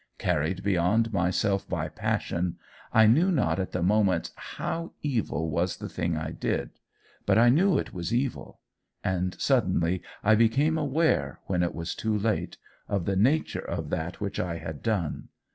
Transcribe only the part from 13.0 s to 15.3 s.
the nature of that which I had done.